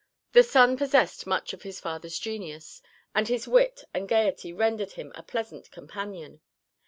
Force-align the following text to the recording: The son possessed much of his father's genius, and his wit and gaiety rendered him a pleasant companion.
The 0.31 0.41
son 0.41 0.77
possessed 0.77 1.27
much 1.27 1.53
of 1.53 1.61
his 1.61 1.79
father's 1.79 2.17
genius, 2.17 2.81
and 3.13 3.27
his 3.27 3.47
wit 3.47 3.83
and 3.93 4.09
gaiety 4.09 4.51
rendered 4.51 4.93
him 4.93 5.11
a 5.13 5.21
pleasant 5.21 5.69
companion. 5.69 6.41